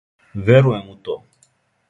[0.47, 1.19] Верујем у то.